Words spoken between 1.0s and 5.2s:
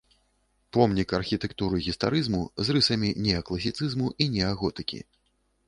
архітэктуры гістарызму з рысамі неакласіцызму і неаготыкі.